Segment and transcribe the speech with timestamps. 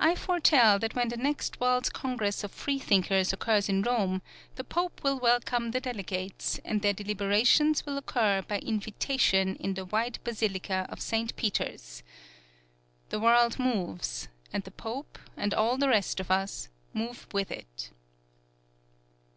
[0.00, 4.20] I foretell that when the next World's Congress of Freethinkers occurs in Rome,
[4.56, 9.84] the Pope will welcome the delegates, and their deliberations will occur by invitation in the
[9.84, 12.02] wide basilica of Saint Peter's.
[13.10, 17.92] The world moves, and the Pope and all the rest of us move with it.